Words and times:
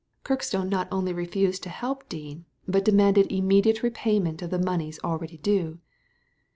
Kirkstone 0.23 0.67
not 0.67 0.87
only 0.91 1.13
refused 1.13 1.61
to 1.61 1.69
help 1.69 2.09
Dean, 2.09 2.45
but 2.67 2.83
de 2.83 2.91
manded 2.91 3.27
immediate 3.29 3.83
repayment 3.83 4.41
of 4.41 4.49
the 4.49 4.57
monies 4.57 4.99
already 5.03 5.37
due. 5.37 5.77